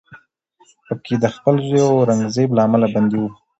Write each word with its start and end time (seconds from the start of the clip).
په 0.85 0.93
کې 1.03 1.15
د 1.23 1.25
خپل 1.35 1.55
زوی 1.67 1.81
اورنګزیب 1.85 2.49
له 2.53 2.61
امله 2.67 2.87
بندي 2.93 3.17
و 3.21 3.25